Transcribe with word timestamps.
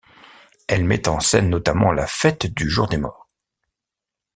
Elle 0.65 0.83
met 0.83 1.07
en 1.07 1.19
scène 1.19 1.47
notamment 1.51 1.91
la 1.91 2.07
fête 2.07 2.47
du 2.51 2.67
Jour 2.71 2.87
des 2.87 2.97
morts. 2.97 3.27